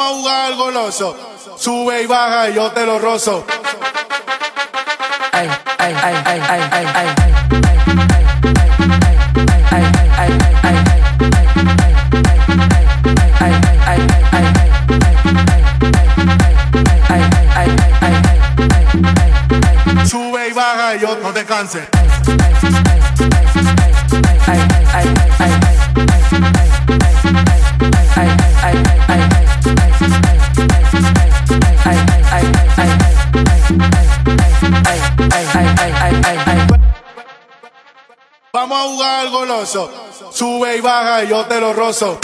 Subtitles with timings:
[0.00, 1.16] Vamos a jugar al goloso.
[1.58, 3.44] Sube y baja y yo te lo rozo.
[20.06, 21.90] Sube y baja y yo no te a
[38.90, 39.90] jugar goloso.
[40.32, 42.18] Sube y baja y yo te lo rozo.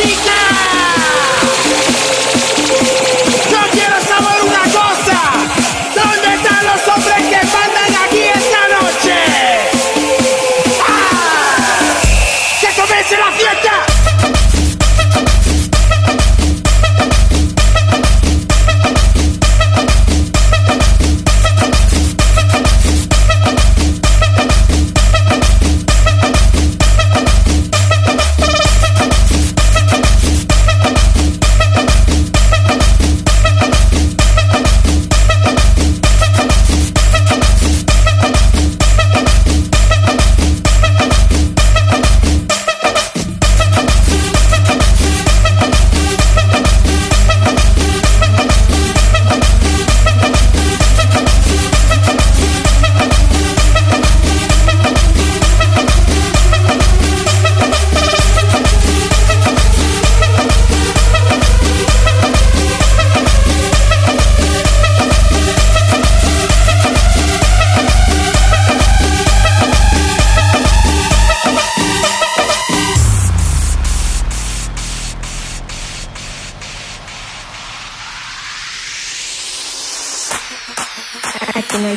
[0.00, 0.47] music now.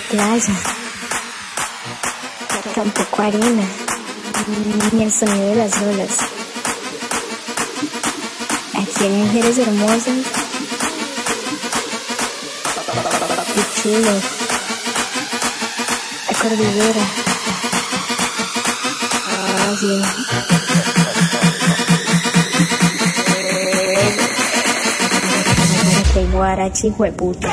[0.10, 0.54] Playa,
[2.76, 3.64] tampoco arena,
[4.94, 6.18] ni el sonido de las olas.
[8.74, 10.18] Aquí hay mujeres hermosas
[13.56, 14.24] y chulos.
[16.28, 17.06] La cordillera.
[19.80, 20.02] Sí.
[26.14, 27.50] Que guarachi, hueputa.